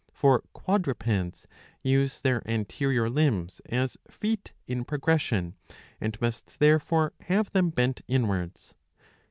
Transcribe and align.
For 0.13 0.41
quadrupeds 0.53 1.45
use 1.83 2.21
their 2.21 2.41
anterior 2.49 3.07
limbs 3.07 3.59
as 3.69 3.97
feet 4.09 4.51
in 4.65 4.83
progression, 4.83 5.53
and 5.99 6.19
must 6.19 6.57
therefore 6.57 7.13
have 7.27 7.51
them 7.51 7.69
bent 7.69 8.01
inwards. 8.07 8.73